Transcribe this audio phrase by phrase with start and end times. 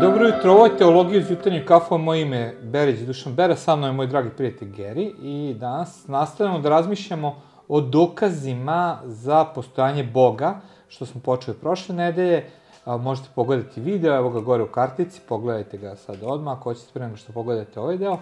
[0.00, 3.76] Dobro jutro, ovo je Teologija uz jutarnju kafu, moje ime je Berić Dušan Bera, sa
[3.76, 10.04] mnom je moj dragi prijatelj Geri i danas nastavljamo da razmišljamo o dokazima za postojanje
[10.04, 12.44] Boga, što smo počeli prošle nedelje.
[12.86, 17.04] Možete pogledati video, evo ga gore u kartici, pogledajte ga sad odmah, ako hoćete pre
[17.04, 18.18] nego što pogledate ovaj deo.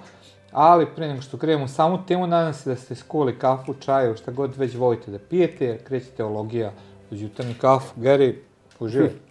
[0.52, 4.30] Ali pre nego što krenemo samu temu, nadam se da ste skuli kafu, čaju, šta
[4.30, 6.72] god već volite da pijete, jer kreće teologija
[7.10, 8.00] uz jutarnju kafu.
[8.00, 8.42] Geri,
[8.80, 9.27] uživaj.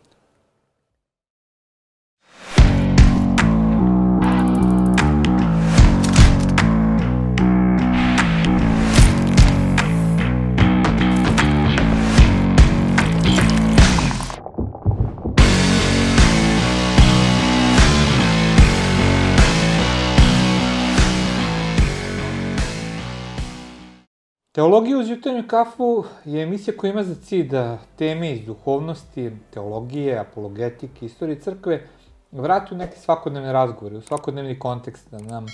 [24.57, 30.19] Teologija uz jutarnju kafu je emisija koja ima za cilj da teme iz duhovnosti, teologije,
[30.19, 31.87] apologetike, istorije crkve
[32.31, 35.45] vrati u neke svakodnevne razgovore, u svakodnevni kontekst, da nam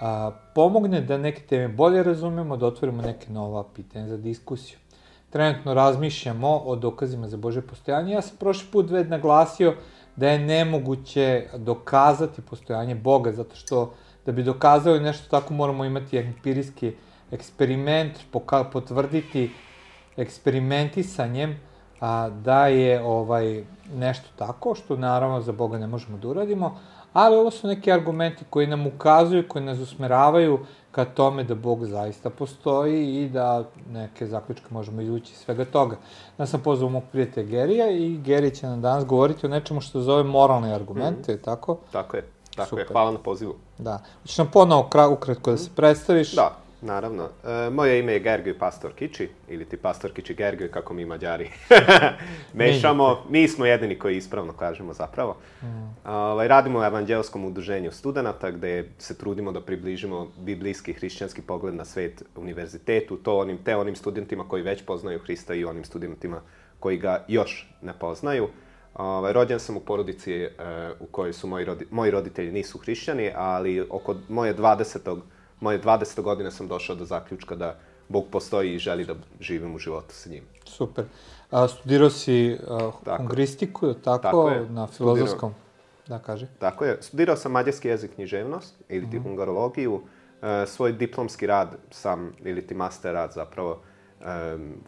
[0.00, 4.78] a, pomogne da neke teme bolje razumemo, da otvorimo neke nova pitanja za diskusiju.
[5.30, 8.12] Trenutno razmišljamo o dokazima za Bože postojanje.
[8.12, 9.74] Ja sam prošli put već naglasio
[10.16, 13.94] da je nemoguće dokazati postojanje Boga, zato što
[14.26, 16.92] da bi dokazali nešto tako moramo imati empirijski
[17.30, 19.50] eksperiment poka, potvrditi
[20.16, 21.60] eksperimentisanjem
[22.00, 26.78] a, da je ovaj nešto tako, što naravno za Boga ne možemo da uradimo,
[27.12, 30.58] ali ovo su neki argumenti koji nam ukazuju, koji nas usmeravaju
[30.92, 35.96] ka tome da Bog zaista postoji i da neke zaključke možemo izvući svega toga.
[36.38, 40.00] Ja sam pozvao mog prijatelja Gerija i Geri će nam danas govoriti o nečemu što
[40.00, 41.44] zove moralne argumente, mm -hmm.
[41.44, 41.78] tako?
[41.92, 42.24] Tako je,
[42.56, 42.84] tako Super.
[42.84, 42.92] je.
[42.92, 43.54] Hvala na pozivu.
[43.78, 43.98] Da.
[44.22, 46.34] Hoćeš nam ponovo ukratko da se predstaviš?
[46.34, 47.28] Da, Naravno.
[47.44, 51.50] E, moje ime je Gergoj Pastor Kiči, ili ti Pastor Kiči Gergoj, kako mi mađari
[52.54, 53.24] mešamo.
[53.30, 55.36] Mi smo jedini koji ispravno kažemo zapravo.
[55.62, 56.08] Mm.
[56.08, 61.84] Ovaj, radimo u evanđelskom udruženju studenta, gde se trudimo da približimo biblijski hrišćanski pogled na
[61.84, 66.40] svet univerzitetu, to onim, te onim studentima koji već poznaju Hrista i onim studentima
[66.80, 68.48] koji ga još ne poznaju.
[68.94, 70.50] Ovaj, rođen sam u porodici e,
[71.00, 75.20] u kojoj su moji, rodi, moji roditelji nisu hrišćani, ali oko moje 20
[75.60, 76.22] moje 20.
[76.22, 77.76] godine sam došao do zaključka da
[78.08, 80.44] Bog postoji i želi da živim u životu sa njim.
[80.64, 81.04] Super.
[81.50, 83.16] A, studirao si a, tako.
[83.16, 84.68] hungristiku, tako, tako je.
[84.70, 86.18] na filozofskom, Studirao.
[86.20, 86.46] da kaže.
[86.58, 86.98] Tako je.
[87.00, 89.22] Studirao sam mađarski jezik književnost, ili ti mm -hmm.
[89.22, 90.02] hungarologiju.
[90.42, 93.80] E, svoj diplomski rad sam, ili ti master rad zapravo,
[94.20, 94.24] e,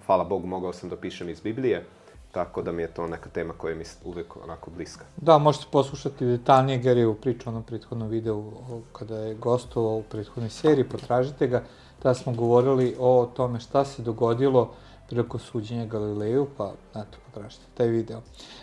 [0.07, 1.85] hvala Bogu, mogao sam da pišem iz Biblije.
[2.33, 5.05] Tako da mi je to neka tema koja mi je uvek onako bliska.
[5.17, 8.53] Da, možete poslušati detaljnije Garyjevu priču, onom prethodnom videu
[8.93, 11.63] kada je gostovao u prethodnoj seriji, potražite ga.
[11.99, 14.71] Tada smo govorili o tome šta se dogodilo
[15.11, 18.21] preko suđenja Galileju, pa eto, potražite taj video.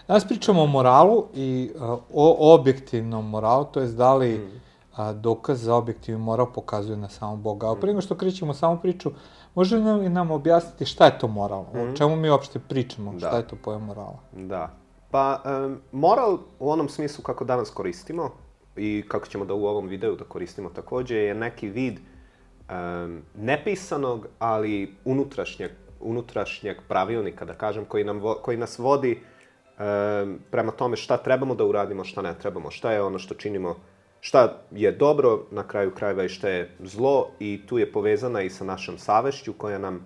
[0.08, 4.62] Danas pričamo o moralu i a, o objektivnom moralu, to je da li mm.
[4.96, 7.72] a, dokaz za objektivni moral pokazuje na samom Boga.
[7.72, 9.12] A pre nego što krećemo samu priču,
[9.56, 11.62] Može li nam objasniti šta je to moral?
[11.62, 11.94] Mm -hmm.
[11.94, 13.12] O čemu mi uopšte pričamo?
[13.12, 13.20] Da.
[13.20, 14.20] Šta je to pojam morala?
[14.32, 14.70] Da.
[15.12, 18.32] Pa, um, moral u onom smislu kako danas koristimo
[18.76, 24.28] i kako ćemo da u ovom videu da koristimo takođe je neki vid um, nepisanog,
[24.40, 31.18] ali unutrašnjeg, unutrašnjeg pravilnika, da kažem, koji, nam, koji nas vodi um, prema tome šta
[31.18, 33.76] trebamo da uradimo, šta ne trebamo, šta je ono što činimo
[34.26, 38.50] šta je dobro na kraju krajeva i šta je zlo i tu je povezana i
[38.50, 40.02] sa našom savešću koja nam e,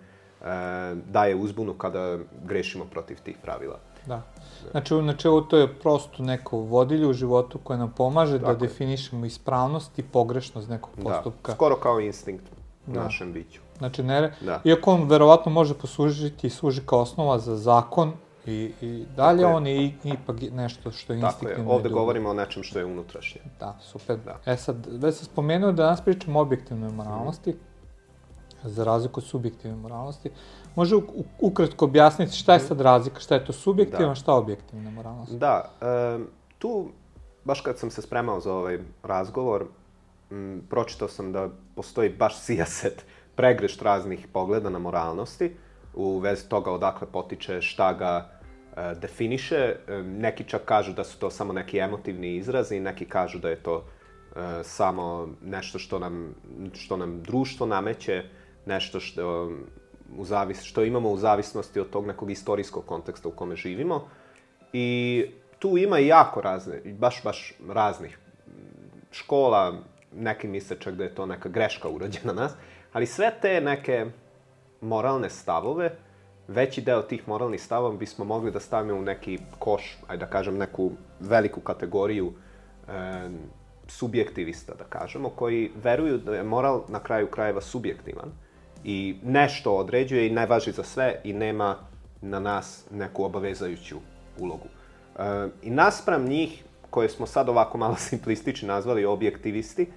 [1.05, 3.79] daje uzbunu kada grešimo protiv tih pravila.
[4.05, 4.21] Da.
[4.71, 8.59] Znači, znači ovo to je prosto neko vodilje u životu koje nam pomaže Tako da
[8.59, 11.03] definišemo ispravnost i pogrešnost nekog da.
[11.03, 11.51] postupka.
[11.51, 12.43] Da, skoro kao instinkt
[12.87, 13.03] u da.
[13.03, 13.61] našem biću.
[13.77, 14.61] Znači, ne, da.
[14.63, 18.13] iako on verovatno može poslužiti i služi kao osnova za zakon,
[18.49, 21.55] I, i dalje on je ipak nešto što je instinktivno.
[21.55, 23.41] Tako je, ovde govorimo o nečem što je unutrašnje.
[23.59, 24.17] Da, super.
[24.25, 24.39] Da.
[24.45, 28.69] E sad, već sam spomenuo da danas pričamo o objektivnoj moralnosti, mm.
[28.69, 30.31] za razliku od subjektivne moralnosti.
[30.75, 30.95] Može
[31.39, 34.15] ukratko objasniti šta je sad razlika, šta je to subjektivna, da.
[34.15, 35.33] šta je objektivna moralnost?
[35.33, 36.19] Da, e,
[36.57, 36.89] tu,
[37.43, 39.65] baš kad sam se spremao za ovaj razgovor,
[40.31, 43.05] m, pročitao sam da postoji baš sijaset
[43.35, 45.55] pregrešt raznih pogleda na moralnosti,
[45.93, 48.38] u vezi toga odakle potiče, šta ga
[49.01, 49.75] definiše.
[49.87, 53.63] E, neki čak kažu da su to samo neki emotivni izrazi, neki kažu da je
[53.63, 53.85] to
[54.35, 56.35] e, samo nešto što nam,
[56.73, 58.23] što nam društvo nameće,
[58.65, 59.51] nešto što,
[60.17, 64.07] u zavis, što imamo u zavisnosti od tog nekog istorijskog konteksta u kome živimo.
[64.73, 65.25] I
[65.59, 68.19] tu ima jako razne, baš, baš raznih
[69.11, 69.73] škola,
[70.15, 72.53] neki misle čak da je to neka greška urađena nas,
[72.93, 74.05] ali sve te neke
[74.81, 75.95] moralne stavove,
[76.49, 80.57] veći deo tih moralnih stavova bismo mogli da stavimo u neki koš, ajde da kažem,
[80.57, 82.33] neku veliku kategoriju
[82.87, 82.91] e,
[83.87, 88.31] subjektivista, da kažemo, koji veruju da je moral na kraju krajeva subjektivan
[88.83, 91.75] i nešto određuje i ne važi za sve i nema
[92.21, 93.97] na nas neku obavezajuću
[94.39, 94.67] ulogu.
[95.19, 99.87] E, I naspram njih, koje smo sad ovako malo simplistično nazvali objektivisti,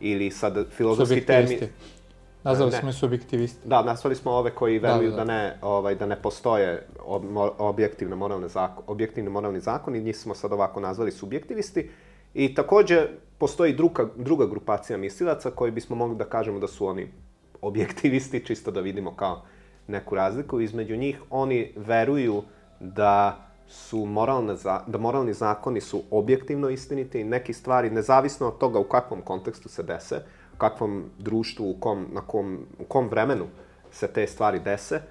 [0.00, 1.58] ili sad filozofski termin...
[2.44, 3.68] Nazvali smo i subjektivisti.
[3.68, 5.24] Da, nazvali smo ove koji da, veruju da, da.
[5.24, 7.24] da ne, ovaj, da ne postoje ob,
[7.58, 11.90] objektivno moralne zakon, objektivno moralni zakon i njih smo sad ovako nazvali subjektivisti.
[12.34, 13.06] I takođe
[13.38, 17.08] postoji druga, druga grupacija mislilaca koji bismo mogli da kažemo da su oni
[17.62, 19.42] objektivisti, čisto da vidimo kao
[19.86, 21.22] neku razliku između njih.
[21.30, 22.42] Oni veruju
[22.80, 24.54] da su moralne,
[24.86, 29.68] da moralni zakoni su objektivno istiniti i neki stvari, nezavisno od toga u kakvom kontekstu
[29.68, 30.22] se dese,
[30.60, 33.46] kakvom društvu, u kom, na kom, u kom vremenu
[33.90, 35.02] se te stvari dese, e,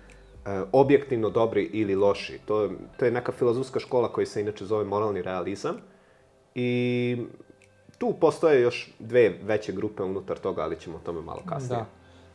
[0.72, 2.40] objektivno dobri ili loši.
[2.46, 5.75] To, to je neka filozofska škola koja se inače zove moralni realizam
[6.56, 7.18] i
[7.98, 11.80] tu postoje još dve veće grupe unutar toga, ali ćemo o tome malo kasnije.
[11.80, 11.86] Da,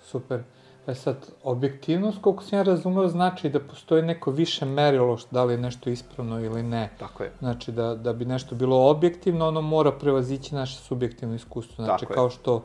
[0.02, 0.42] super.
[0.86, 5.54] E sad, objektivnost, koliko sam ja razumeo, znači da postoji neko više merilo da li
[5.54, 6.90] je nešto ispravno ili ne.
[6.98, 7.32] Tako je.
[7.38, 11.84] Znači, da, da bi nešto bilo objektivno, ono mora prevazići naše subjektivno iskustvo.
[11.84, 12.30] Znači, Tako kao je.
[12.30, 12.64] što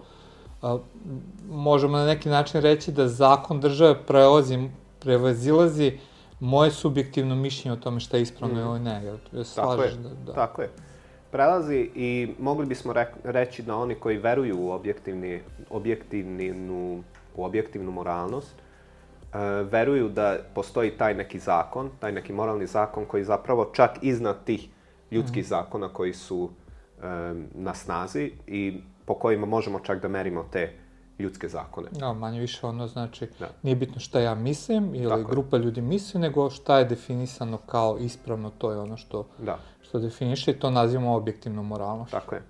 [0.61, 0.77] a,
[1.50, 4.69] možemo na neki način reći da zakon države prevozi,
[5.00, 5.97] prevazilazi
[6.39, 8.67] moje subjektivno mišljenje o tome šta je ispravno mm.
[8.67, 9.03] ili ne.
[9.03, 9.91] Jel, slažeš Tako je.
[9.95, 10.33] Da, da.
[10.33, 10.69] Tako je.
[11.31, 17.03] Prelazi i mogli bismo re, reći da oni koji veruju u objektivni, objektivnu
[17.35, 18.56] u objektivnu moralnost,
[19.33, 19.38] e,
[19.71, 24.67] veruju da postoji taj neki zakon, taj neki moralni zakon koji zapravo čak iznad tih
[25.11, 25.47] ljudskih mm.
[25.47, 30.73] zakona koji su e, na snazi i po kojima možemo čak da merimo te
[31.19, 31.88] ljudske zakone.
[31.91, 33.50] Da, manje više ono znači, da.
[33.63, 35.63] nije bitno šta ja mislim ili Tako grupa je.
[35.63, 39.57] ljudi misli, nego šta je definisano kao ispravno, to je ono što, da.
[39.81, 42.11] što definiše i to nazivamo objektivnom moralnošću.
[42.11, 42.41] Tako je.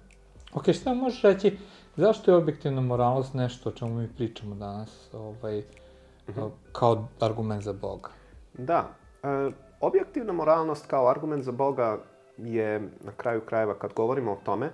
[0.54, 1.58] Ok, šta možeš reći
[2.00, 6.50] Zašto je objektivna moralnost nešto o čemu mi pričamo danas, ovaj, uh -huh.
[6.72, 8.10] kao argument za Boga?
[8.54, 8.90] Da.
[9.24, 9.52] E,
[9.82, 11.98] objektivna moralnost kao argument za Boga
[12.38, 14.72] je, na kraju krajeva, kad govorimo o tome,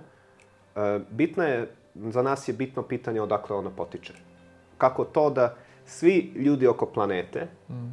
[1.10, 4.14] bitno je, za nas je bitno pitanje odakle ona potiče.
[4.78, 7.90] Kako to da svi ljudi oko planete, mm.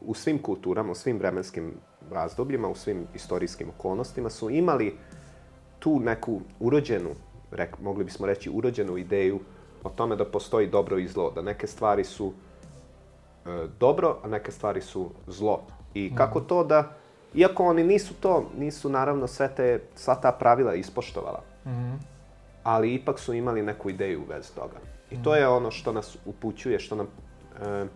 [0.00, 1.72] u svim kulturama, u svim vremenskim
[2.10, 4.96] razdobljima, u svim istorijskim okolnostima, su imali
[5.78, 7.10] tu neku urođenu
[7.50, 9.40] rek, mogli bismo reći, urođenu ideju
[9.82, 12.32] o tome da postoji dobro i zlo, da neke stvari su
[13.46, 15.62] e, dobro, a neke stvari su zlo.
[15.94, 16.16] I mhm.
[16.16, 16.92] kako to da,
[17.34, 22.13] iako oni nisu to, nisu naravno sve te, sva ta pravila ispoštovala, mm -hmm.
[22.64, 24.76] Ali ipak su imali neku ideju u vezi toga.
[25.10, 25.38] I to mhm.
[25.38, 27.06] je ono što nas upućuje, što nam,
[27.62, 27.86] e,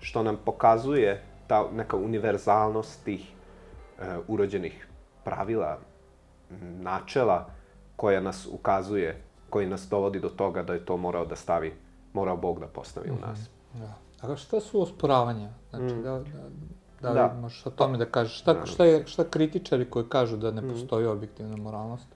[0.00, 3.32] što nam pokazuje ta neka univerzalnost tih
[3.98, 4.88] e, urođenih
[5.24, 5.78] pravila,
[6.80, 7.46] načela,
[7.96, 11.72] koja nas ukazuje, koji nas dovodi do toga da je to morao da stavi,
[12.12, 13.24] morao Bog da postavi mm -hmm.
[13.24, 13.38] u nas.
[13.74, 13.94] Da.
[14.22, 15.48] A šta su osporavanja?
[15.70, 16.02] Znači, mm.
[16.02, 16.10] da,
[17.00, 17.34] da, da, da.
[17.40, 18.38] možeš o tome da kažeš.
[18.38, 20.68] Šta, šta, je, šta kritičari koji kažu da ne mm.
[20.68, 22.06] postoji objektivna moralnost?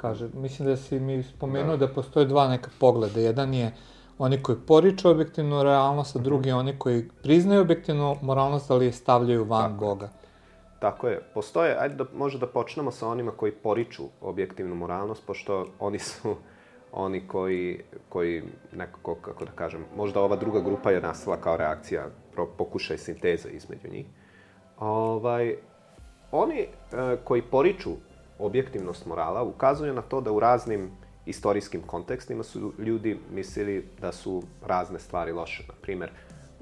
[0.00, 1.86] Kaže, mislim da si mi spomenuo da.
[1.86, 3.20] da postoje dva neka pogleda.
[3.20, 3.72] Jedan je
[4.18, 8.92] oni koji poriču objektivnu realnost, a drugi je oni koji priznaju objektivnu moralnost, ali je
[8.92, 9.84] stavljaju van Tako.
[9.84, 10.08] Boga.
[10.78, 11.20] Tako je.
[11.34, 16.36] Postoje, ajde da možda da počnemo sa onima koji poriču objektivnu moralnost, pošto oni su
[16.92, 22.06] oni koji, koji nekako, kako da kažem, možda ova druga grupa je nastala kao reakcija,
[22.56, 24.06] pokušaj sinteze između njih.
[24.78, 25.56] Ovaj,
[26.32, 26.66] oni e,
[27.24, 27.90] koji poriču
[28.40, 30.90] objektivnost morala ukazuju na to da u raznim
[31.26, 35.64] istorijskim kontekstima su ljudi mislili da su razne stvari loše.
[35.68, 36.10] Na primer,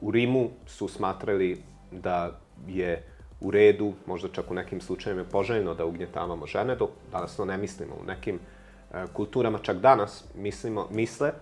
[0.01, 3.03] u Rimu su smatrali da je
[3.41, 7.57] u redu, možda čak u nekim slučajima poželjno da ugnjetavamo žene, dok danas to ne
[7.57, 7.95] mislimo.
[8.03, 11.33] U nekim e, kulturama čak danas mislimo, misle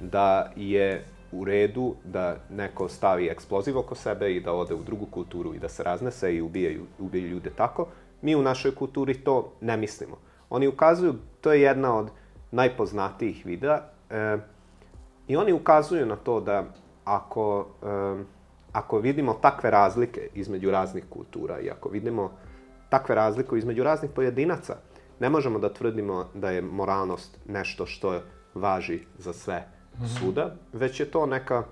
[0.00, 5.06] da je u redu da neko stavi eksploziv oko sebe i da ode u drugu
[5.06, 7.86] kulturu i da se raznese i ubije, ubije ljude tako.
[8.22, 10.16] Mi u našoj kulturi to ne mislimo.
[10.50, 12.10] Oni ukazuju, to je jedna od
[12.50, 14.38] najpoznatijih videa, e,
[15.28, 16.64] i oni ukazuju na to da
[17.04, 18.38] ako e,
[18.72, 22.32] ako vidimo takve razlike između raznih kultura i ako vidimo
[22.88, 24.76] takve razlike između raznih pojedinaca,
[25.20, 28.20] ne možemo da tvrdimo da je moralnost nešto što
[28.54, 30.06] važi za sve mhm.
[30.06, 31.64] svuda, već je to neka,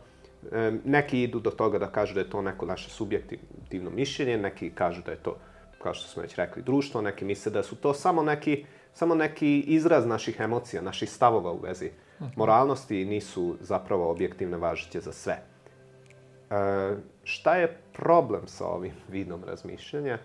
[0.85, 5.03] neki idu do toga da kažu da je to neko naše subjektivno mišljenje, neki kažu
[5.03, 5.37] da je to,
[5.83, 8.64] kao što smo već rekli, društvo, neki misle da su to samo neki,
[8.95, 11.90] samo neki izraz naših emocija, naših stavova u vezi
[12.21, 12.30] mhm.
[12.37, 15.33] moralnosti nisu zapravo objektivne važiće za sve.
[15.33, 20.18] E, šta je problem sa ovim vidom razmišljanja?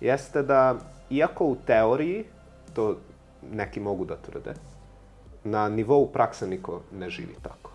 [0.00, 0.76] Jeste da,
[1.10, 2.24] iako u teoriji
[2.74, 2.96] to
[3.52, 4.54] neki mogu da tvrde.
[5.44, 7.70] Na nivou prakse niko ne živi tako.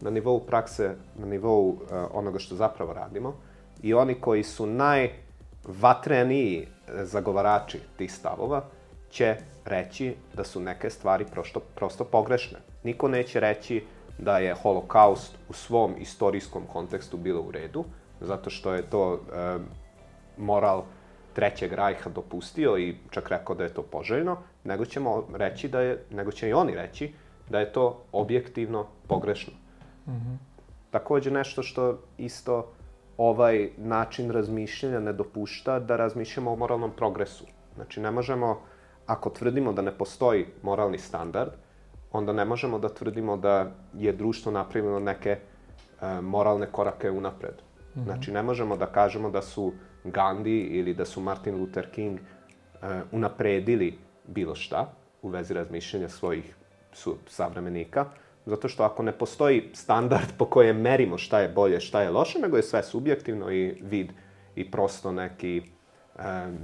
[0.00, 1.78] Na nivou prakse, na nivou uh,
[2.12, 3.34] onoga što zapravo radimo,
[3.82, 4.66] i oni koji su
[5.68, 6.66] najvatreniji
[7.02, 8.64] zagovarači tih stavova,
[9.10, 12.58] će reći da su neke stvari prosto, prosto pogrešne.
[12.84, 13.84] Niko neće reći
[14.18, 17.84] da je holokaust u svom istorijskom kontekstu bilo u redu,
[18.20, 19.58] zato što je to e,
[20.38, 20.84] moral
[21.32, 26.04] Trećeg rajha dopustio i čak rekao da je to poželjno, nego ćemo reći da je,
[26.10, 27.12] nego će i oni reći
[27.48, 29.52] da je to objektivno pogrešno.
[30.06, 30.36] Mm -hmm.
[30.90, 32.72] Takođe nešto što isto
[33.18, 37.44] ovaj način razmišljanja ne dopušta da razmišljamo o moralnom progresu.
[37.74, 38.60] Znači, ne možemo,
[39.06, 41.50] ako tvrdimo da ne postoji moralni standard,
[42.12, 47.54] onda ne možemo da tvrdimo da je društvo napravilo neke e, moralne korake unapred.
[47.54, 48.04] Mm -hmm.
[48.04, 49.72] Znači, ne možemo da kažemo da su
[50.04, 52.22] Gandhi ili da su Martin Luther King e,
[53.12, 56.54] unapredili bilo šta u vezi razmišljanja svojih
[56.92, 58.06] su, savremenika,
[58.48, 62.38] zato što ako ne postoji standard po kojem merimo šta je bolje, šta je loše,
[62.38, 64.12] nego je sve subjektivno i vid
[64.56, 66.22] i prosto neki e,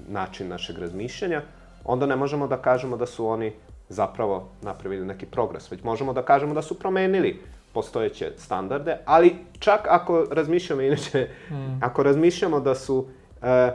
[0.09, 1.43] način našeg razmišljanja,
[1.85, 3.53] onda ne možemo da kažemo da su oni
[3.89, 7.41] zapravo napravili neki progres, već možemo da kažemo da su promenili
[7.73, 11.83] postojeće standarde, ali čak ako razmišljamo, inače, mm.
[11.83, 13.07] ako razmišljamo da su
[13.43, 13.71] e,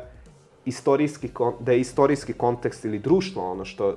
[0.66, 3.96] istorijski, da je istorijski kontekst ili društvo ono što e,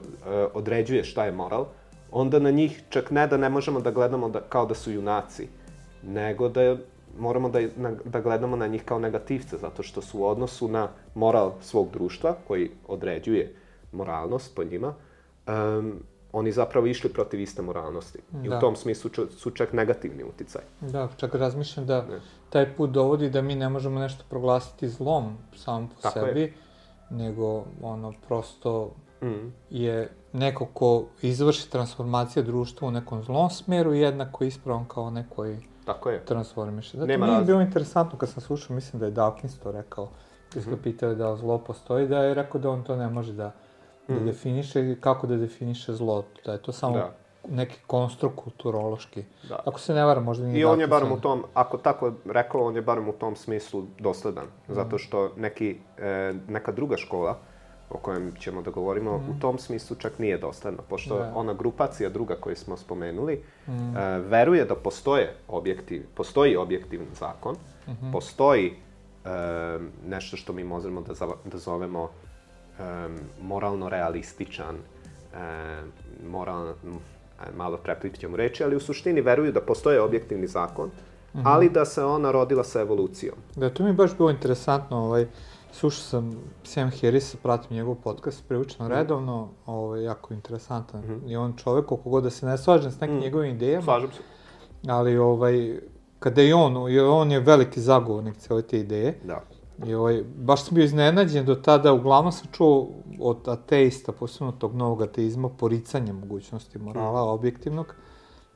[0.54, 1.66] određuje šta je moral,
[2.12, 5.48] onda na njih čak ne da ne možemo da gledamo da, kao da su junaci,
[6.02, 6.76] nego da je,
[7.18, 10.88] moramo da, na, da gledamo na njih kao negativce, zato što su u odnosu na
[11.14, 13.54] moral svog društva, koji određuje
[13.92, 14.94] moralnost po njima,
[15.46, 15.94] um,
[16.32, 18.18] oni zapravo išli protiv iste moralnosti.
[18.30, 18.44] Da.
[18.44, 18.60] I u da.
[18.60, 20.62] tom smislu su čak negativni uticaj.
[20.80, 22.20] Da, čak razmišljam da ne.
[22.50, 26.52] taj put dovodi da mi ne možemo nešto proglasiti zlom sam po Tako sebi, je.
[27.10, 28.90] nego ono prosto
[29.22, 29.52] mm.
[29.70, 35.58] je neko ko izvrši transformacije društva u nekom zlom smeru jednako ispravan kao neko koji
[35.84, 36.24] Tako je.
[36.24, 36.96] transformiše.
[36.96, 40.08] Zato Nema mi je bilo interesantno kad sam slušao, mislim da je Dawkins to rekao,
[40.54, 40.82] kad mm -hmm.
[40.82, 43.52] pitao da zlo postoji, da je rekao da on to ne može da
[44.08, 44.24] da mm.
[44.26, 46.24] definiše kako da definiše zlo.
[46.44, 47.12] Da je to samo da.
[47.48, 49.24] neki konstrukt kulturološki.
[49.48, 49.60] Da.
[49.66, 50.60] Ako se ne varam, možda nije...
[50.60, 53.84] I on je barem u tom, ako tako rekao, on je barem u tom smislu
[53.98, 54.44] dosledan.
[54.44, 54.74] Mm.
[54.74, 57.38] Zato što neki, e, neka druga škola,
[57.94, 59.30] o kojem ćemo da govorimo, mm.
[59.30, 60.82] u tom smislu čak nije dosledna.
[60.88, 61.32] Pošto da.
[61.34, 63.96] ona grupacija druga koju smo spomenuli, mm.
[63.96, 67.54] e, veruje da postoje objektiv, postoji objektivni zakon,
[67.86, 68.12] mm -hmm.
[68.12, 68.72] postoji
[69.24, 69.28] e,
[70.08, 72.02] nešto što mi možemo da, da zovemo
[72.78, 76.74] um, moralno realističan, um, moral,
[77.56, 81.42] malo preplitit ćemo reći, ali u suštini veruju da postoje objektivni zakon, mm -hmm.
[81.44, 83.36] ali da se ona rodila sa evolucijom.
[83.56, 85.26] Da, to mi je baš bilo interesantno, ovaj,
[85.72, 88.88] slušao sam Sam Harris, pratim njegov podcast prilično mm.
[88.88, 91.00] redovno, ovaj, jako interesantan.
[91.00, 91.30] Mm -hmm.
[91.30, 93.20] I on čovek, koliko god da se ne slažem s nekim mm.
[93.20, 93.82] njegovim idejama.
[93.82, 94.22] Slažem se.
[94.88, 95.80] Ali, ovaj,
[96.18, 96.76] kada je on,
[97.10, 99.18] on je veliki zagovornik cele te ideje.
[99.24, 99.42] Da.
[99.86, 102.88] I ovaj, baš sam bio iznenađen do tada, uglavnom sam čuo
[103.20, 107.28] od ateista, posebno tog novog ateizma, poricanje mogućnosti morala mm.
[107.28, 107.94] objektivnog,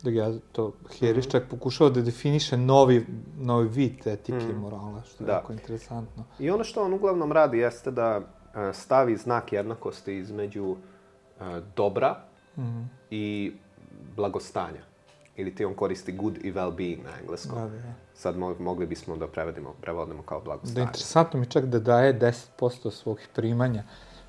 [0.03, 1.31] da ja to Heriš mm.
[1.31, 3.07] čak pokušao da definiše novi,
[3.39, 4.51] novi vid etike mm.
[4.51, 5.33] i morala, što je da.
[5.33, 6.25] jako interesantno.
[6.39, 10.77] I ono što on uglavnom radi jeste da e, stavi znak jednakosti između
[11.41, 11.45] e,
[11.77, 12.17] dobra
[12.57, 12.91] mm.
[13.11, 13.53] i
[14.17, 14.81] blagostanja
[15.37, 17.59] ili ti on koristi good i well-being na engleskom.
[17.59, 17.95] Da, da.
[18.15, 20.75] Sad mo mogli bismo da prevedemo, prevodimo kao blagostanje.
[20.75, 22.21] Da, interesantno mi čak da daje
[22.59, 23.83] 10% svog primanja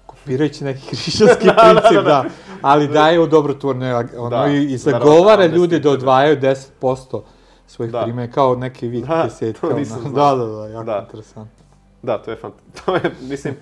[0.08, 2.26] kopirajući neki hrišćanski da, da, princip, da, da, da,
[2.62, 6.38] ali daje u dobrotvorne, ono, da, i, i zagovara ljudi da odvajaju
[6.82, 7.22] 10%
[7.68, 8.04] svojih da.
[8.04, 9.68] primanja, kao neki vid da, desetka.
[10.14, 11.06] Da, da, da, jako da.
[11.08, 11.66] interesantno.
[12.02, 12.56] Da, to je fant...
[12.86, 13.56] To je, mislim,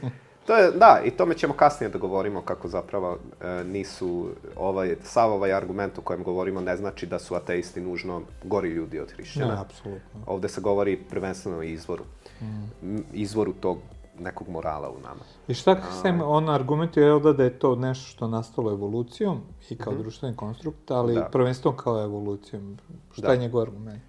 [0.46, 5.32] To je, da, i tome ćemo kasnije da govorimo kako zapravo e, nisu, ovaj, sav
[5.32, 9.56] ovaj argument o kojem govorimo ne znači da su ateisti nužno gori ljudi od hrišćana.
[9.56, 10.20] Ne, apsolutno.
[10.26, 12.04] Ovde se govori prvenstveno o izvoru.
[12.42, 12.98] Mm.
[13.14, 13.78] Izvoru tog
[14.20, 15.22] nekog morala u nama.
[15.48, 19.94] I šta se on argumentuje da, da je to nešto što nastalo evolucijom i kao
[19.94, 20.02] mm -hmm.
[20.02, 21.30] društveni konstrukt, ali da.
[21.32, 22.78] prvenstveno kao evolucijom.
[23.12, 23.34] Šta da.
[23.34, 24.02] je njegov argument?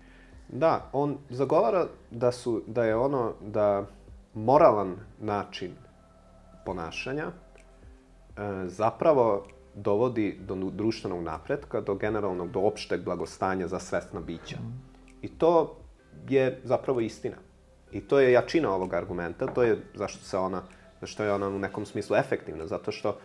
[0.49, 3.87] Da, on zagovara da su da je ono da
[4.35, 5.73] moralan način
[6.65, 7.33] ponašanja e,
[8.67, 9.45] zapravo
[9.75, 14.57] dovodi do društvenog napretka, do generalnog, do opšteg blagostanja za svesna bića.
[14.57, 14.83] Mm.
[15.23, 15.77] I to
[16.29, 17.37] je zapravo istina.
[17.93, 20.62] I to je jačina ovog argumenta, to je zašto se ona,
[21.00, 23.19] zašto je ona u nekom smislu efektivna, zato što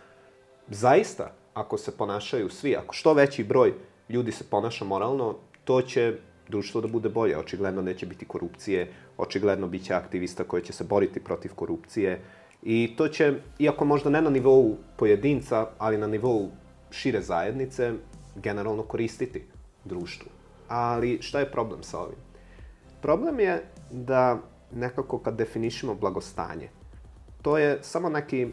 [0.68, 3.74] zaista, ako se ponašaju svi, ako što veći broj
[4.08, 7.38] ljudi se ponaša moralno, to će društvo da bude bolje.
[7.38, 12.20] Očigledno neće biti korupcije, očigledno biće aktivista koji će se boriti protiv korupcije,
[12.62, 16.50] I to će, iako možda ne na nivou pojedinca, ali na nivou
[16.90, 17.92] šire zajednice
[18.36, 19.44] generalno koristiti
[19.84, 20.30] društvu.
[20.68, 22.18] Ali šta je problem sa ovim?
[23.02, 24.38] Problem je da
[24.74, 26.68] nekako kad definišemo blagostanje,
[27.42, 28.48] to je samo neki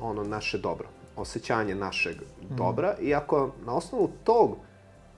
[0.00, 2.56] ono naše dobro, osjećanje našeg mm.
[2.56, 4.56] dobra i ako na osnovu tog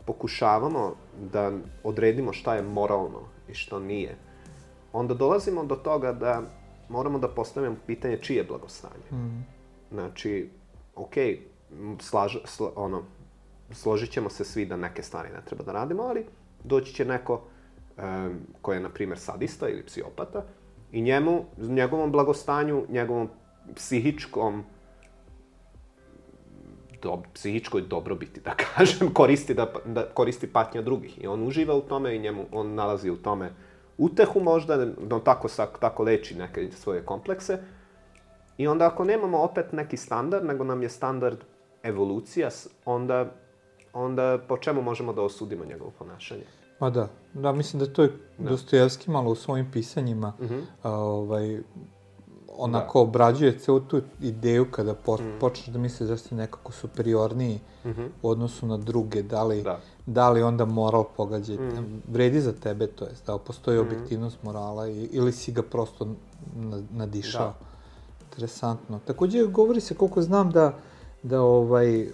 [0.04, 0.94] pokušavamo
[1.32, 1.52] da
[1.84, 4.16] odredimo šta je moralno i što nije,
[4.92, 6.42] onda dolazimo do toga da
[6.88, 9.10] moramo da postavimo pitanje čije blagostanje.
[9.12, 9.46] Mm.
[9.90, 10.50] Znači,
[10.94, 11.14] ok,
[12.00, 13.02] slaž, sla, ono,
[13.72, 16.26] složit ćemo se svi da neke stvari ne treba da radimo, ali
[16.64, 17.42] doći će neko
[18.02, 20.44] um, ko je, na primjer, sadista ili psihopata
[20.92, 23.28] i njemu, njegovom blagostanju, njegovom
[23.74, 24.64] psihičkom
[27.02, 31.22] do, psihičkoj dobrobiti, da kažem, koristi, da, da koristi patnja drugih.
[31.22, 33.50] I on uživa u tome i njemu, on nalazi u tome
[33.98, 35.48] utehu možda, da on tako,
[35.80, 37.58] tako leči neke svoje komplekse.
[38.58, 41.38] I onda ako nemamo opet neki standard, nego nam je standard
[41.82, 42.48] evolucija,
[42.84, 43.32] onda,
[43.92, 46.59] onda po čemu možemo da osudimo njegovo ponašanje?
[46.80, 48.50] Ma da, da, mislim da to je da.
[48.50, 50.54] Dostojevski malo u svojim pisanjima mhm.
[50.54, 50.62] -huh.
[50.82, 51.60] a, ovaj,
[52.60, 53.02] onako da.
[53.02, 55.38] obrađuje celu tu ideju kada po, mm.
[55.40, 58.08] počneš da misliš da si nekako superiorniji mm -hmm.
[58.22, 59.80] u odnosu na druge, da li, da.
[60.06, 62.02] da li onda moral pogađa, mm.
[62.08, 63.80] vredi za tebe, to jest, da postoji mm.
[63.80, 66.06] objektivnost morala i, ili si ga prosto
[66.90, 67.46] nadišao.
[67.46, 67.54] Da.
[68.30, 69.00] Interesantno.
[69.04, 70.74] Takođe, govori se, koliko znam, da,
[71.22, 72.08] da ovaj,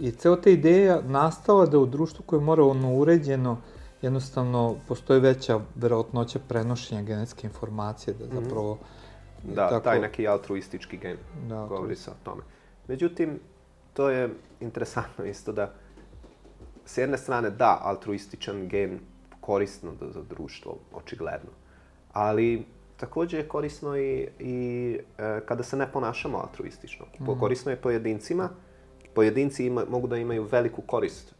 [0.00, 3.56] je ceo ta ideja nastala da u društvu koje je moralno uređeno,
[4.02, 8.44] jednostavno postoji veća verovatnoća prenošenja genetske informacije, da mhm.
[8.44, 9.00] zapravo mm
[9.44, 9.84] Da, Tako...
[9.84, 11.16] taj neki altruistički gen
[11.48, 12.42] da, govori se o tome.
[12.88, 13.40] Međutim,
[13.92, 15.72] to je interesantno isto da
[16.84, 18.98] s jedne strane da, altruističan gen
[19.40, 21.50] korisno da, za društvo, očigledno.
[22.12, 22.66] Ali
[22.96, 27.06] takođe je korisno i, i e, kada se ne ponašamo altruistično.
[27.20, 27.38] Mm.
[27.40, 28.48] Korisno je pojedincima.
[29.14, 31.34] Pojedinci ima, mogu da imaju veliku korist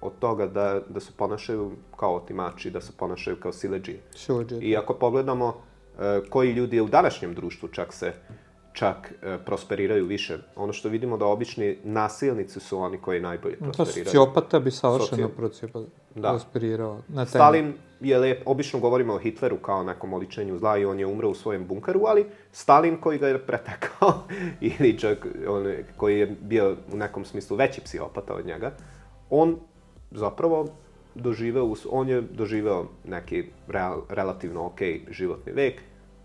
[0.00, 4.00] od toga da, da se ponašaju kao otimači, da se ponašaju kao sileđije.
[4.14, 4.60] Sileđije.
[4.60, 5.54] I ako pogledamo
[6.00, 8.12] E, koji ljudi u današnjem društvu čak se
[8.72, 10.38] čak e, prosperiraju više.
[10.56, 14.04] Ono što vidimo da obični nasilnici su oni koji najbolje prosperiraju.
[14.04, 15.84] To sociopata bi savršeno Socijal...
[16.14, 16.28] da.
[16.28, 17.00] prosperirao.
[17.08, 17.26] Na temu.
[17.26, 21.28] Stalin je lep, obično govorimo o Hitleru kao nekom oličenju zla i on je umro
[21.28, 24.12] u svojem bunkeru, ali Stalin koji ga je pretekao,
[24.78, 28.72] ili čak on, koji je bio u nekom smislu veći psihopata od njega,
[29.30, 29.56] on
[30.16, 30.66] zapravo
[31.14, 35.82] doživeo, on je doživeo neki real, relativno ok životni vek,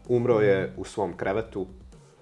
[0.07, 0.81] umro je mhm.
[0.81, 1.65] u svom krevetu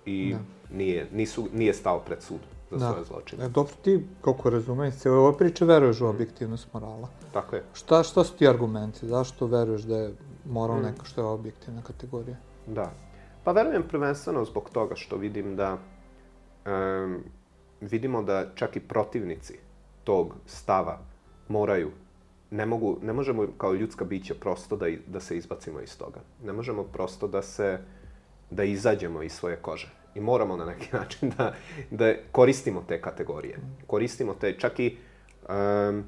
[0.06, 0.76] i da.
[0.78, 2.40] nije, nisu, nije stao pred sud
[2.72, 2.92] za da.
[2.92, 3.46] svoje zločine.
[3.46, 7.08] E, dobro, ti, kako razumeš, se ove priče veruješ u objektivnost morala.
[7.34, 7.64] Tako je.
[7.74, 9.08] Šta, šta su ti argumenti?
[9.08, 10.14] Zašto veruješ da je
[10.46, 10.84] moral mm.
[10.84, 12.38] neka što je objektivna kategorija?
[12.68, 12.92] Da.
[13.44, 15.78] Pa verujem prvenstveno zbog toga što vidim da
[16.66, 17.24] um,
[17.82, 19.58] vidimo da čak i protivnici
[20.04, 21.00] tog stava
[21.50, 21.92] moraju
[22.52, 26.20] ne, mogu, ne možemo kao ljudska bića prosto da, da se izbacimo iz toga.
[26.44, 27.80] Ne možemo prosto da se,
[28.50, 29.90] da izađemo iz svoje kože.
[30.16, 31.54] I moramo na neki način da,
[31.92, 33.60] da koristimo te kategorije.
[33.88, 34.98] Koristimo te, čak i
[35.50, 36.04] um,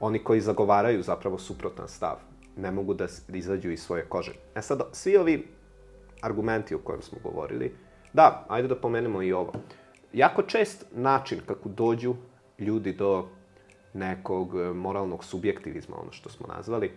[0.00, 2.16] oni koji zagovaraju zapravo suprotan stav,
[2.56, 4.32] ne mogu da izađu iz svoje kože.
[4.54, 5.46] E sad, svi ovi
[6.20, 7.74] argumenti o kojem smo govorili,
[8.12, 9.52] da, ajde da pomenemo i ovo.
[10.12, 12.14] Jako čest način kako dođu
[12.58, 13.28] ljudi do
[13.94, 16.90] nekog e, moralnog subjektivizma, ono što smo nazvali,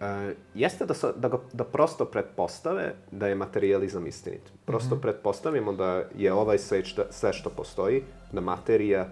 [0.00, 4.52] e, jeste da, sa, da, ga, da prosto pretpostave da je materializam istinit.
[4.64, 5.02] Prosto mm -hmm.
[5.02, 9.08] pretpostavimo da je ovaj sve što, sve što postoji, da materija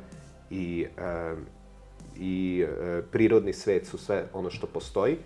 [0.50, 1.34] i, e,
[2.18, 5.16] i e, prirodni svet su sve ono što postoji,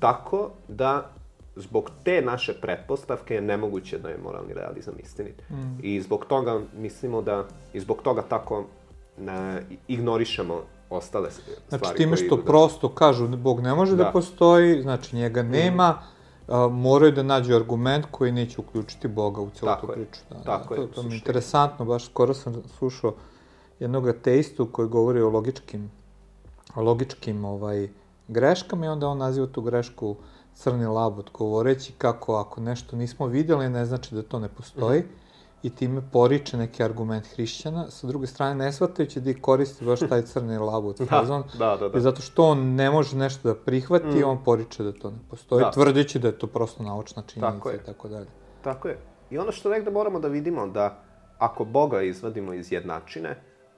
[0.00, 1.10] tako da
[1.56, 5.42] zbog te naše pretpostavke je nemoguće da je moralni realizam istinit.
[5.50, 5.78] Mm.
[5.82, 8.64] I zbog toga mislimo da, i zbog toga tako
[9.18, 11.60] ne, ignorišemo ostale stvari.
[11.68, 12.44] Znači time što da...
[12.44, 15.52] prosto kažu Bog ne može da, da postoji, znači njega mhm.
[15.52, 16.52] nema, mm.
[16.52, 20.20] a, moraju da nađu argument koji neće uključiti Boga u celu tu priču.
[20.30, 23.14] Da, tako da, je, to, to mi je interesantno, baš skoro sam slušao
[23.80, 25.90] jednog ateistu koji govori o logičkim,
[26.74, 27.88] o logičkim ovaj,
[28.28, 30.16] greškama i onda on naziva tu grešku
[30.54, 35.00] crni labot, govoreći kako ako nešto nismo videli, ne znači da to ne postoji.
[35.00, 35.29] Mm
[35.62, 40.22] i time poriče neki argument hrišćana, sa druge strane ne shvatajući da koristi baš taj
[40.22, 42.00] crni labut da, fazon, da, da, da.
[42.00, 44.24] zato što on ne može nešto da prihvati, mm.
[44.24, 45.70] on poriče da to ne postoji, da.
[45.70, 48.26] tvrdeći da je to prosto naučna činjenica i tako dalje.
[48.62, 48.98] Tako je.
[49.30, 51.02] I ono što negde moramo da vidimo da
[51.38, 53.36] ako Boga izvadimo iz jednačine,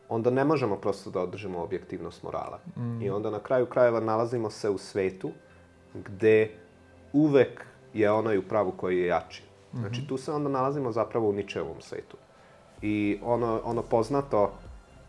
[0.09, 2.59] onda ne možemo prosto da održimo objektivnost morala.
[2.77, 3.03] Mm.
[3.03, 5.31] I onda na kraju krajeva nalazimo se u svetu
[5.95, 6.51] gde
[7.13, 9.43] uvek je onaj u pravu koji je jači.
[9.75, 12.17] Znači, tu se onda nalazimo zapravo u ničevom svetu.
[12.83, 14.53] I ono, ono poznato,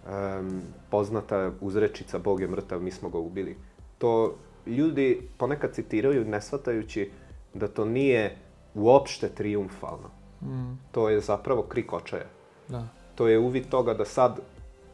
[0.06, 3.58] um, poznata uzrečica Bog je mrtav, mi smo ga ubili.
[3.97, 7.12] To ljudi ponekad citiraju ne shvatajući
[7.54, 8.38] da to nije
[8.73, 10.10] uopšte triumfalno.
[10.41, 12.26] Mm, To je zapravo krik očaja.
[12.67, 12.88] da.
[13.15, 14.39] To je uvid toga da sad,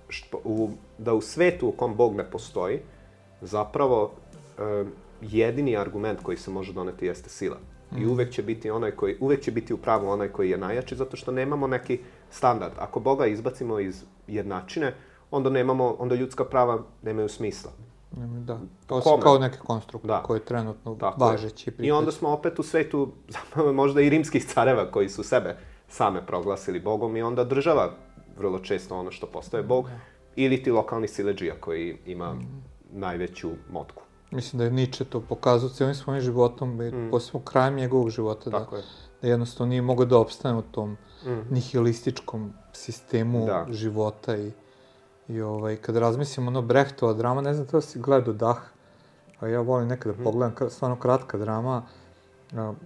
[0.09, 2.79] što, u, da u svetu u kom Bog ne postoji,
[3.41, 4.11] zapravo
[4.57, 4.85] e,
[5.21, 7.57] jedini argument koji se može doneti jeste sila.
[7.97, 10.95] I uvek će biti onaj koji, uvek će biti u pravu onaj koji je najjači,
[10.95, 11.99] zato što nemamo neki
[12.31, 12.73] standard.
[12.77, 14.93] Ako Boga izbacimo iz jednačine,
[15.31, 17.71] onda nemamo, onda ljudska prava nemaju smisla.
[18.17, 20.23] Mm, Da, to su kao neki konstrukt Da.
[20.23, 21.31] koji je trenutno Tako je.
[21.31, 21.71] važeći.
[21.79, 23.11] I onda smo opet u svetu
[23.73, 27.91] možda i rimskih careva koji su sebe same proglasili Bogom i onda država
[28.37, 29.89] vrlo često ono što postaje Bog
[30.35, 32.35] ili ti lokalni sileđija koji ima
[32.91, 34.03] najveću motku.
[34.31, 38.59] Mislim da je Nietzsche to pokazao cijelim svojim životom, i posebno krajem njegovog života, da,
[38.59, 38.83] Tako je.
[39.21, 41.39] da jednostavno nije mogao da opstane u tom Mhm.
[41.49, 43.65] nihilističkom sistemu Da.
[43.69, 44.51] života i,
[45.27, 48.57] i ovaj, kad razmislim ono Brechtova drama, ne znam da si gledao Dah,
[49.39, 50.23] a ja volim nekada Mhm.
[50.23, 51.83] pogledam, stvarno kratka drama,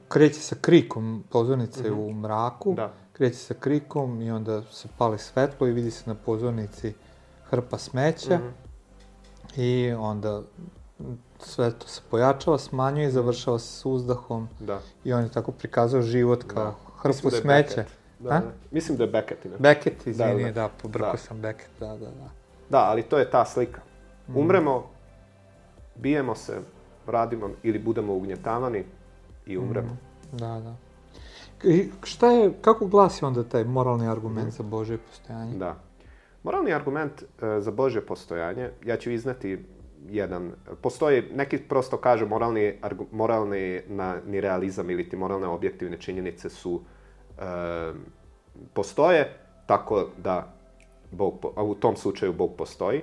[0.08, 2.00] kreće sa krikom, pozornica je Mhm.
[2.00, 2.92] u mraku, Da.
[3.14, 6.94] kreće sa krikom i onda se pali svetlo i vidi se na pozornici
[7.44, 8.48] hrpa smeća Mhm.
[9.56, 10.42] i onda
[11.44, 14.80] sve to se pojačava, smanjuje i završava se s uzdahom Da.
[15.04, 16.76] i on je tako prikazao život kao Da.
[16.98, 17.84] hrpu da smeća.
[18.20, 18.40] Da, A?
[18.40, 18.42] da.
[18.72, 19.46] Mislim da je Beckett.
[19.46, 19.62] inače.
[19.62, 20.62] Beckett, izvini, Da, da, da.
[20.62, 21.18] da, pobrkao Da.
[21.18, 22.30] sam Beckett, da, da, da.
[22.70, 23.82] Da, ali to je ta slika.
[24.28, 24.38] Mhm.
[24.40, 24.84] Umremo,
[25.96, 26.60] bijemo se,
[27.08, 28.84] radimo ili budemo ugnjetavani
[29.46, 29.98] i umremo.
[30.32, 30.76] Da, da.
[31.64, 34.56] I šta je, kako glasi onda taj moralni argument Mhm.
[34.58, 35.58] za Božje postojanje?
[35.58, 35.76] Da.
[36.44, 37.26] Moralni argument e,
[37.60, 39.66] za Božje postojanje, ja ću izneti
[40.10, 42.80] jedan, postoji, neki prosto kažu moralni,
[43.12, 46.82] moralni na, ni realizam ili ti moralne objektivne činjenice su,
[47.40, 47.44] e,
[48.74, 50.54] postoje, tako da
[51.12, 53.02] Bog, a u tom slučaju Bog postoji.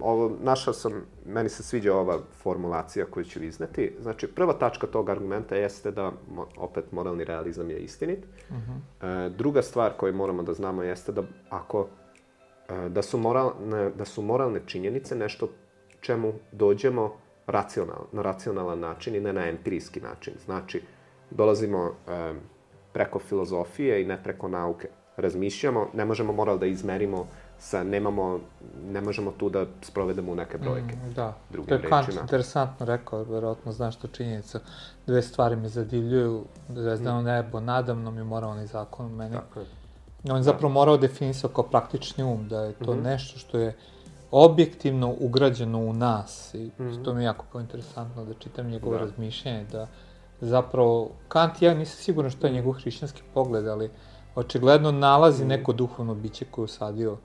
[0.00, 0.92] Ovo, našao sam,
[1.26, 3.96] meni se sviđa ova formulacija koju ću izneti.
[4.00, 6.12] Znači, prva tačka tog argumenta jeste da,
[6.56, 8.18] opet, moralni realizam je istinit.
[8.18, 11.88] E, druga stvar koju moramo da znamo jeste da ako
[12.68, 15.48] e, da su moralne, da su moralne činjenice nešto
[16.06, 17.12] čemu dođemo
[17.46, 20.34] racional, na racionalan način i ne na empirijski način.
[20.44, 20.82] Znači,
[21.30, 22.34] dolazimo e,
[22.92, 24.88] preko filozofije i ne preko nauke.
[25.16, 27.26] Razmišljamo, ne možemo moral da izmerimo
[27.58, 28.40] sa, nemamo,
[28.84, 30.96] ne možemo tu da sprovedemo u neke brojke.
[30.96, 32.22] Mm, da, drugim to je Kant rečima.
[32.22, 34.60] interesantno rekao, verovatno znaš to činjenica.
[35.06, 39.36] Dve stvari me zadivljuju, zvezdano nebo nadamnom i moralni zakon meni.
[39.36, 39.66] Tako je.
[40.30, 43.02] On je zapravo morao definisao kao praktični um, da je to Mhm.
[43.02, 43.76] nešto što je
[44.38, 46.54] objektivno ugrađeno u nas.
[46.54, 47.02] I Mhm.
[47.02, 48.98] to mi je jako bilo interesantno da čitam njegovo Da.
[49.00, 49.86] razmišljanje, da
[50.40, 52.56] zapravo Kant, ja nisam siguran što je Mhm.
[52.56, 53.90] njegov hrišćanski pogled, ali
[54.34, 57.16] očigledno nalazi neko duhovno biće koje je usadio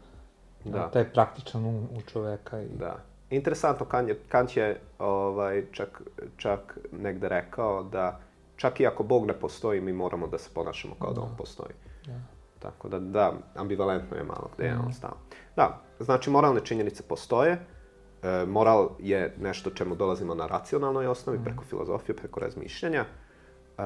[0.66, 0.72] Da.
[0.72, 0.90] da.
[0.90, 2.62] taj praktičan um u čoveka.
[2.62, 2.68] I...
[2.70, 2.96] Da.
[3.30, 6.02] Interesantno, Kant je, Kant je ovaj, čak,
[6.38, 6.60] čak
[6.92, 8.20] negde rekao da
[8.56, 11.74] čak i ako Bog ne postoji, mi moramo da se ponašamo kao da, on postoji.
[12.06, 12.14] Da.
[12.60, 15.14] Tako da, da, ambivalentno je malo gde je on stao.
[15.56, 21.64] Da, znači moralne činjenice postoje, e, moral je nešto čemu dolazimo na racionalnoj osnovi, preko
[21.64, 23.06] filozofije, preko razmišljanja.
[23.06, 23.82] E,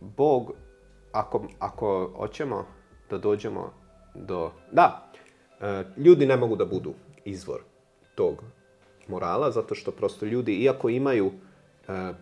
[0.00, 0.52] Bog,
[1.12, 2.64] ako, ako hoćemo
[3.10, 3.72] da dođemo
[4.14, 4.50] do...
[4.72, 5.12] Da,
[5.60, 6.94] e, ljudi ne mogu da budu
[7.24, 7.60] izvor
[8.14, 8.42] tog
[9.08, 11.30] morala, zato što prosto ljudi, iako imaju
[11.88, 12.12] e,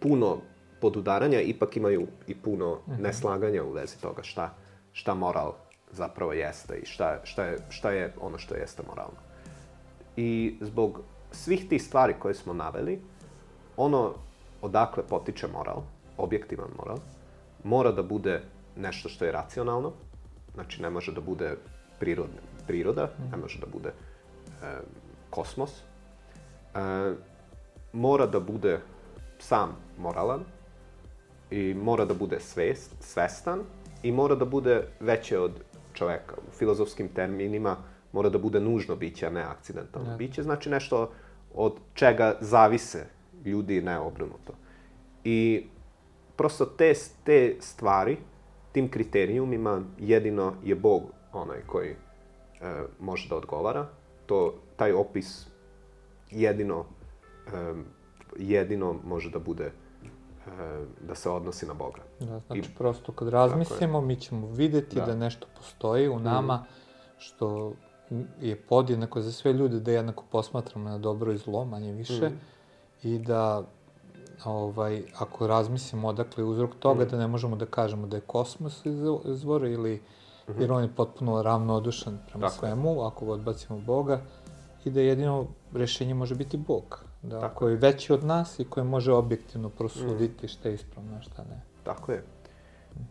[0.00, 0.38] puno
[0.80, 4.54] podudaranja, ipak imaju i puno neslaganja u vezi toga šta,
[4.92, 5.52] šta moral
[5.92, 9.18] zapravo jeste i šta, šta, je, šta je ono što jeste moralno.
[10.16, 11.00] I zbog
[11.32, 13.02] svih tih stvari koje smo naveli,
[13.76, 14.14] ono
[14.62, 15.82] odakle potiče moral,
[16.16, 16.98] objektivan moral,
[17.64, 18.42] mora da bude
[18.76, 19.92] nešto što je racionalno,
[20.54, 21.56] znači ne može da bude
[22.00, 22.30] prirod,
[22.66, 24.78] priroda, ne može da bude e,
[25.30, 25.70] kosmos,
[26.74, 27.14] e,
[27.92, 28.80] mora da bude
[29.38, 30.44] sam moralan
[31.50, 33.62] i mora da bude svest, svestan
[34.02, 35.52] i mora da bude veće od
[35.96, 36.34] čoveka.
[36.48, 37.76] U filozofskim terminima
[38.12, 40.16] mora da bude nužno biće, a ne akcidentalno Da.
[40.16, 40.42] biće.
[40.42, 41.10] Znači nešto
[41.54, 43.06] od čega zavise
[43.44, 44.52] ljudi, ne obrnuto.
[45.24, 45.66] I
[46.36, 46.92] prosto te,
[47.24, 48.16] te stvari,
[48.72, 51.96] tim kriterijumima, jedino je Bog onaj koji e,
[53.00, 53.88] može da odgovara.
[54.26, 55.46] To, taj opis
[56.30, 56.84] jedino,
[57.46, 57.74] e,
[58.38, 59.70] jedino može da bude
[61.00, 62.00] da se odnosi na Boga.
[62.20, 65.06] Da, znači I- prosto kad razmislimo, mi ćemo videti Da.
[65.06, 65.14] da.
[65.16, 66.64] nešto postoji u nama,
[67.18, 67.72] što
[68.40, 72.36] je podjednako za sve ljude da jednako posmatramo na dobro i zlo, manje više, Mhm.
[73.04, 73.62] i da
[74.44, 77.10] ovaj, ako razmislimo odakle je uzrok toga, Mhm.
[77.10, 80.02] da ne možemo da kažemo da je kosmos izvo- izvor ili
[80.48, 80.60] -hmm.
[80.60, 82.72] jer on je potpuno ravnodušan prema Tako je.
[82.72, 84.20] svemu, ako ga odbacimo Boga,
[84.84, 88.64] i da jedino rešenje može biti Bog, da, Tako koji je veći od nas i
[88.64, 91.62] koji može objektivno prosuditi šta je ispravno, a šta ne.
[91.84, 92.22] Tako je.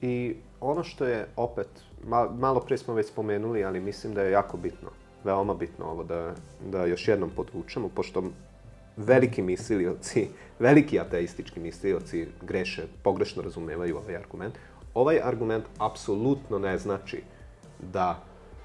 [0.01, 1.67] I ono što je opet,
[2.04, 4.89] ma, malo pre smo već spomenuli, ali mislim da je jako bitno,
[5.23, 6.34] veoma bitno ovo da,
[6.71, 8.23] da još jednom podvučemo, pošto
[8.97, 10.28] veliki mislioci,
[10.60, 14.54] veliki ateistički mislioci greše, pogrešno razumevaju ovaj argument.
[14.93, 17.23] Ovaj argument apsolutno ne znači
[17.91, 18.19] da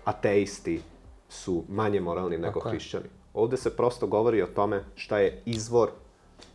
[0.05, 0.83] ateisti
[1.29, 3.20] su manje moralni nego hrišćani.
[3.35, 5.91] Ovde se prosto govori o tome šta je izvor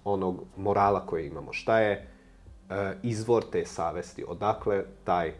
[0.03, 2.07] onog morala koje imamo, šta je
[2.69, 5.33] e, izvor te savesti, odakle taj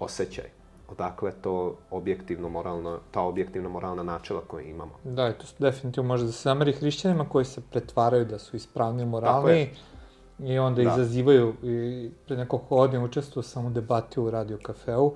[0.00, 0.44] osjećaj,
[0.88, 4.92] odakle to objektivno moralno, ta objektivno moralna načela koje imamo.
[5.04, 9.06] Da, i to definitivno može da se zameri hrišćanima koji se pretvaraju da su ispravni,
[9.06, 9.70] moralni
[10.38, 10.90] i onda Da.
[10.92, 15.12] izazivaju, i pre nekoliko godina učestvovao sam u debati u Radio Kafeu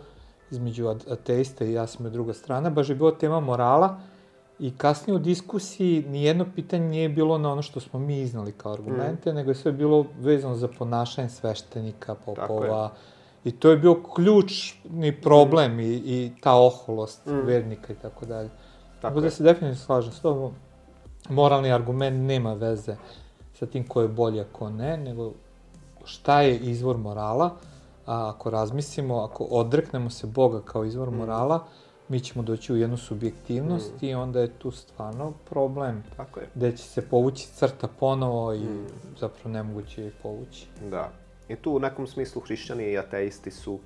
[0.50, 4.00] između at- ateista i ja sam druga strana, baš je bila tema morala
[4.60, 8.72] i kasnije u diskusiji nijedno pitanje nije bilo na ono što smo mi iznali kao
[8.72, 12.90] argumente, nego je sve bilo vezano za ponašanje sveštenika, popova,
[13.44, 17.46] I to je bio ključni problem i, i ta oholost Mm.
[17.46, 18.48] vernika i tako dalje.
[18.48, 20.52] Tako Tako da se definitivno slažem s tobom.
[21.28, 22.96] Moralni argument nema veze
[23.54, 25.32] sa tim ko je bolji, a ko ne, nego
[26.04, 27.50] šta je izvor morala,
[28.06, 31.16] a ako razmislimo, ako odreknemo se Boga kao izvor Mm.
[31.16, 31.64] morala,
[32.10, 36.48] mi ćemo doći u jednu subjektivnost i onda je tu stvarno problem Tako je.
[36.54, 38.86] gde će se povući crta ponovo i Mm.
[39.18, 40.66] zapravo nemoguće je povući.
[40.82, 41.12] Da.
[41.48, 43.78] I tu u nekom smislu hrišćani i ateisti su,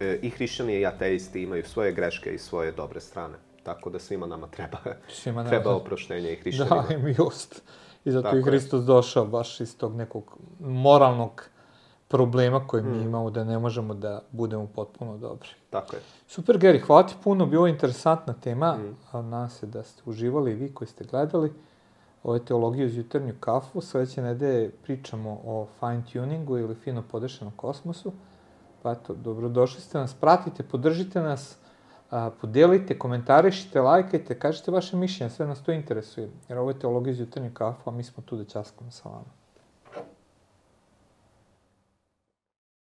[0.00, 3.34] e, i hrišćani i ateisti imaju svoje greške i svoje dobre strane.
[3.62, 4.78] Tako da svima nama treba,
[5.10, 6.82] Svima treba nama- oproštenje i hrišćanima.
[6.82, 7.62] Da, i milost.
[8.04, 8.42] I zato Tako je.
[8.42, 11.44] Hristos došao baš iz tog nekog moralnog
[12.12, 13.02] problema koji mi Mm.
[13.02, 15.48] imamo, da ne možemo da budemo potpuno dobri.
[15.70, 16.02] Tako je.
[16.28, 18.96] Super, Geri, hvala ti puno, bilo je interesantna tema, Mm.
[19.14, 21.52] nadam se da ste uživali i vi koji ste gledali.
[22.22, 27.52] Ovo je teologija uz jutarnju kafu, sledeće nedelje pričamo o fine tuningu ili fino podešenom
[27.56, 28.12] kosmosu.
[28.82, 31.56] Pa eto, dobrodošli ste nas, pratite, podržite nas,
[32.10, 36.30] a, podelite, komentarišite, lajkajte, kažite vaše mišljenje, sve nas to interesuje.
[36.48, 39.41] Jer ovo je teologija uz jutarnju kafu, a mi smo tu da ćaskamo sa vama.